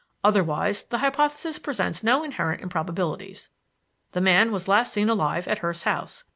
Otherwise 0.23 0.85
the 0.85 0.97
hypothesis 0.97 1.59
presents 1.59 2.01
no 2.01 2.23
inherent 2.23 2.59
improbabilities. 2.59 3.49
The 4.13 4.21
man 4.21 4.51
was 4.51 4.67
last 4.67 4.91
seen 4.93 5.09
alive 5.09 5.47
at 5.47 5.59
Hurst's 5.59 5.83
house. 5.83 6.23